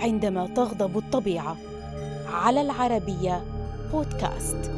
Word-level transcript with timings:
عندما 0.00 0.46
تغضب 0.46 0.98
الطبيعة. 0.98 1.56
على 2.32 2.60
العربية 2.60 3.44
بودكاست. 3.92 4.72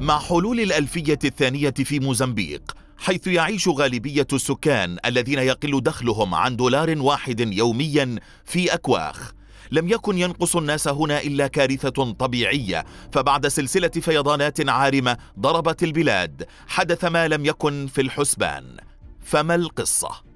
مع 0.00 0.18
حلول 0.18 0.60
الألفية 0.60 1.18
الثانية 1.24 1.70
في 1.70 2.00
موزمبيق 2.00 2.76
حيث 2.98 3.26
يعيش 3.26 3.68
غالبية 3.68 4.26
السكان 4.32 4.98
الذين 5.06 5.38
يقل 5.38 5.80
دخلهم 5.80 6.34
عن 6.34 6.56
دولار 6.56 6.98
واحد 6.98 7.40
يوميا 7.40 8.18
في 8.44 8.74
أكواخ. 8.74 9.32
لم 9.70 9.88
يكن 9.88 10.18
ينقص 10.18 10.56
الناس 10.56 10.88
هنا 10.88 11.22
إلا 11.22 11.46
كارثة 11.46 12.12
طبيعية 12.12 12.84
فبعد 13.12 13.48
سلسلة 13.48 13.88
فيضانات 13.88 14.68
عارمة 14.68 15.16
ضربت 15.40 15.82
البلاد 15.82 16.46
حدث 16.66 17.04
ما 17.04 17.28
لم 17.28 17.46
يكن 17.46 17.86
في 17.86 18.00
الحسبان. 18.00 18.76
فما 19.20 19.54
القصة؟ 19.54 20.31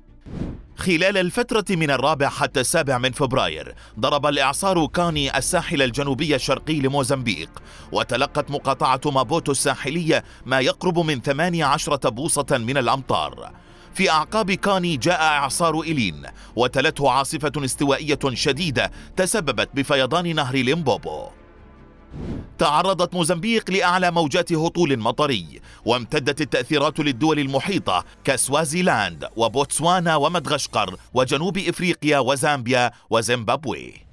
خلال 0.79 1.17
الفترة 1.17 1.65
من 1.71 1.91
الرابع 1.91 2.29
حتى 2.29 2.61
السابع 2.61 2.99
من 2.99 3.13
فبراير 3.13 3.75
ضرب 4.01 4.27
الإعصار 4.27 4.87
كاني 4.87 5.39
الساحل 5.39 5.83
الجنوبي 5.83 6.35
الشرقي 6.35 6.81
لموزمبيق 6.81 7.51
وتلقت 7.93 8.51
مقاطعة 8.51 9.01
مابوتو 9.07 9.53
الساحلية 9.53 10.25
ما 10.47 10.61
يقرب 10.61 10.99
من 10.99 11.21
18 11.21 11.97
بوصة 12.11 12.47
من 12.51 12.77
الأمطار. 12.77 13.53
في 13.95 14.11
أعقاب 14.11 14.53
كاني 14.53 14.97
جاء 14.97 15.23
إعصار 15.23 15.81
إلين 15.81 16.23
وتلته 16.57 17.11
عاصفة 17.11 17.53
استوائية 17.57 18.19
شديدة 18.33 18.91
تسببت 19.17 19.69
بفيضان 19.75 20.35
نهر 20.35 20.57
ليمبوبو. 20.57 21.46
تعرضت 22.59 23.15
موزمبيق 23.15 23.71
لأعلى 23.71 24.11
موجات 24.11 24.53
هطول 24.53 24.99
مطري 24.99 25.61
وامتدت 25.85 26.41
التأثيرات 26.41 27.01
للدول 27.01 27.39
المحيطة 27.39 28.05
كسوازيلاند 28.25 29.29
وبوتسوانا 29.37 30.17
ومدغشقر 30.17 30.97
وجنوب 31.15 31.59
إفريقيا 31.59 32.19
وزامبيا 32.19 32.91
وزيمبابوي. 33.11 34.06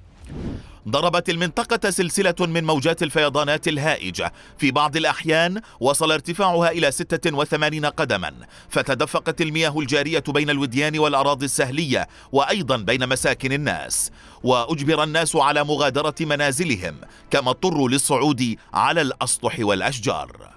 ضربت 0.88 1.30
المنطقة 1.30 1.90
سلسلة 1.90 2.34
من 2.40 2.64
موجات 2.64 3.02
الفيضانات 3.02 3.68
الهائجة 3.68 4.32
في 4.58 4.70
بعض 4.70 4.96
الأحيان 4.96 5.60
وصل 5.80 6.12
ارتفاعها 6.12 6.70
إلى 6.70 6.90
86 6.90 7.86
قدما. 7.86 8.34
فتدفقت 8.68 9.40
المياه 9.40 9.78
الجارية 9.78 10.24
بين 10.28 10.50
الوديان 10.50 10.98
والأراضي 10.98 11.44
السهلية 11.44 12.08
وأيضا 12.32 12.76
بين 12.76 13.08
مساكن 13.08 13.52
الناس. 13.52 14.10
وأجبر 14.42 15.02
الناس 15.02 15.36
على 15.36 15.64
مغادرة 15.64 16.14
منازلهم 16.20 16.96
كما 17.30 17.50
اضطروا 17.50 17.88
للصعود 17.88 18.56
على 18.74 19.00
الأسطح 19.00 19.56
والأشجار. 19.60 20.54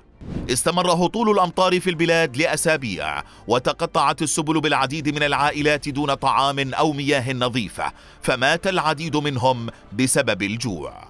استمر 0.50 0.92
هطول 0.92 1.30
الأمطار 1.30 1.80
في 1.80 1.90
البلاد 1.90 2.38
لأسابيع 2.38 3.24
وتقطعت 3.48 4.22
السبل 4.22 4.62
بالعديد 4.62 5.10
من 5.10 5.24
العائلات 5.24 5.90
دون 5.90 6.14
طعام 6.14 6.74
أو 6.74 6.94
مياه 6.94 7.34
نظيفة 7.34 7.92
فمات 8.22 8.68
العديد 8.68 9.16
منهم 9.16 9.70
بسبب 9.94 10.44
الجوع. 10.44 11.08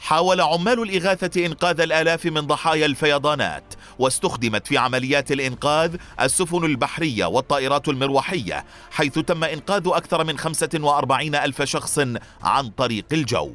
حاول 0.00 0.40
عمال 0.40 0.82
الإغاثة 0.82 1.46
إنقاذ 1.46 1.80
الآلاف 1.80 2.26
من 2.26 2.40
ضحايا 2.40 2.86
الفيضانات 2.86 3.64
واستخدمت 3.98 4.66
في 4.66 4.78
عمليات 4.78 5.32
الإنقاذ 5.32 5.96
السفن 6.20 6.64
البحرية 6.64 7.24
والطائرات 7.24 7.88
المروحية 7.88 8.64
حيث 8.90 9.18
تم 9.18 9.44
إنقاذ 9.44 9.82
أكثر 9.86 10.24
من 10.24 10.38
45 10.38 11.34
ألف 11.34 11.62
شخص 11.62 11.98
عن 12.42 12.68
طريق 12.68 13.04
الجو. 13.12 13.52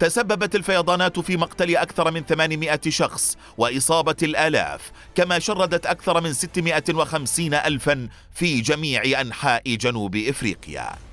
تسببت 0.00 0.54
الفيضانات 0.54 1.18
في 1.18 1.36
مقتل 1.36 1.76
أكثر 1.76 2.10
من 2.10 2.24
800 2.24 2.80
شخص 2.88 3.36
وإصابة 3.58 4.16
الآلاف 4.22 4.92
كما 5.14 5.38
شردت 5.38 5.86
أكثر 5.86 6.20
من 6.20 6.32
650 6.32 7.54
ألفا 7.54 8.08
في 8.34 8.60
جميع 8.60 9.20
أنحاء 9.20 9.74
جنوب 9.74 10.16
إفريقيا. 10.16 11.07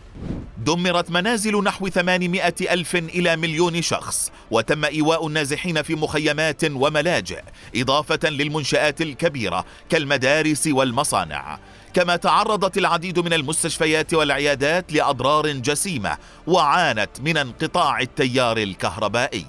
دمرت 0.66 1.12
منازل 1.12 1.63
نحو 1.63 1.89
800 1.89 2.53
ألف 2.62 2.95
إلى 2.95 3.35
مليون 3.35 3.81
شخص 3.81 4.31
وتم 4.51 4.85
إيواء 4.85 5.28
النازحين 5.28 5.81
في 5.81 5.95
مخيمات 5.95 6.63
وملاجئ 6.63 7.41
إضافة 7.75 8.29
للمنشآت 8.29 9.01
الكبيرة 9.01 9.66
كالمدارس 9.89 10.67
والمصانع. 10.67 11.59
كما 11.94 12.16
تعرضت 12.16 12.78
العديد 12.78 13.19
من 13.19 13.34
المستشفيات 13.34 14.13
والعيادات 14.13 14.94
لأضرار 14.94 15.51
جسيمة 15.51 16.17
وعانت 16.47 17.09
من 17.22 17.38
انقطاع 17.38 18.00
التيار 18.00 18.57
الكهربائي. 18.57 19.45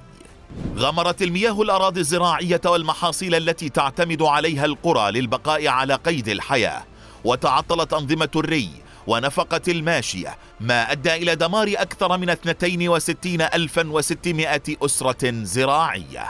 غمرت 0.77 1.23
المياه 1.23 1.63
الأراضي 1.63 2.01
الزراعية 2.01 2.61
والمحاصيل 2.65 3.35
التي 3.35 3.69
تعتمد 3.69 4.23
عليها 4.23 4.65
القرى 4.65 5.11
للبقاء 5.11 5.67
على 5.67 5.95
قيد 5.95 6.29
الحياة. 6.29 6.85
وتعطلت 7.25 7.93
أنظمة 7.93 8.31
الري 8.37 8.86
ونفقة 9.07 9.61
الماشية 9.69 10.37
ما 10.61 10.93
أدى 10.93 11.15
إلى 11.15 11.35
دمار 11.35 11.73
أكثر 11.77 12.19
من 12.19 12.31
62,600 12.31 14.63
أسرة 14.83 15.43
زراعية. 15.43 16.27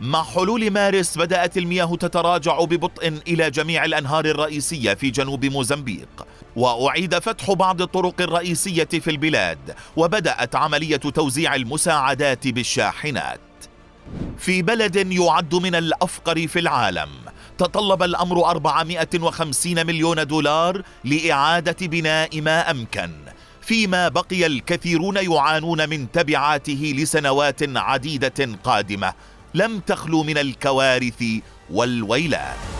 مع 0.00 0.22
حلول 0.22 0.70
مارس 0.70 1.18
بدأت 1.18 1.56
المياه 1.56 1.96
تتراجع 1.96 2.58
ببطء 2.58 3.08
إلى 3.28 3.50
جميع 3.50 3.84
الأنهار 3.84 4.24
الرئيسية 4.24 4.94
في 4.94 5.10
جنوب 5.10 5.44
موزمبيق. 5.44 6.26
وأعيد 6.56 7.18
فتح 7.18 7.52
بعض 7.52 7.82
الطرق 7.82 8.20
الرئيسية 8.20 8.84
في 8.84 9.10
البلاد 9.10 9.74
وبدأت 9.96 10.56
عملية 10.56 10.96
توزيع 10.96 11.54
المساعدات 11.54 12.48
بالشاحنات. 12.48 13.40
في 14.38 14.62
بلد 14.62 15.12
يعد 15.12 15.54
من 15.54 15.74
الأفقر 15.74 16.46
في 16.46 16.58
العالم 16.58 17.08
تطلب 17.58 18.02
الأمر 18.02 18.50
450 18.50 19.86
مليون 19.86 20.26
دولار 20.26 20.82
لإعادة 21.04 21.86
بناء 21.86 22.40
ما 22.40 22.70
أمكن 22.70 23.10
فيما 23.60 24.08
بقي 24.08 24.46
الكثيرون 24.46 25.16
يعانون 25.16 25.88
من 25.88 26.12
تبعاته 26.12 26.94
لسنوات 26.96 27.76
عديدة 27.76 28.58
قادمة. 28.64 29.12
لم 29.54 29.80
تخلو 29.80 30.22
من 30.22 30.38
الكوارث 30.38 31.24
والويلات. 31.70 32.73